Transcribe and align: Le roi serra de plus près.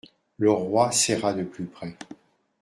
Le 0.39 0.49
roi 0.49 0.91
serra 0.91 1.31
de 1.35 1.43
plus 1.43 1.65
près. 1.65 1.95